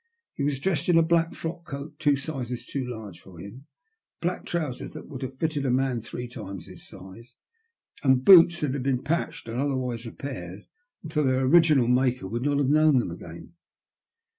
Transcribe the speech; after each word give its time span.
He 0.33 0.41
was 0.41 0.57
dressed 0.59 0.89
in 0.89 0.97
a 0.97 1.03
black 1.03 1.35
frock 1.35 1.63
coat 1.63 1.99
two 1.99 2.15
sizes 2.15 2.65
too 2.65 2.83
large 2.83 3.19
for 3.19 3.37
him, 3.39 3.67
black 4.19 4.47
trousers 4.47 4.93
that 4.93 5.07
would 5.07 5.21
have 5.21 5.37
fitted 5.37 5.63
a 5.63 5.69
man 5.69 6.01
three 6.01 6.27
times 6.27 6.65
his 6.65 6.87
size, 6.87 7.35
and 8.01 8.25
boots 8.25 8.61
that 8.61 8.73
had 8.73 8.81
been 8.81 9.03
patched 9.03 9.47
and 9.47 9.59
otherwise 9.61 10.07
repaired 10.07 10.65
till 11.07 11.23
their 11.25 11.41
original 11.45 11.87
maker 11.87 12.25
would 12.27 12.41
not 12.41 12.57
have 12.57 12.67
known 12.69 12.97
them 12.97 13.11
again. 13.11 13.53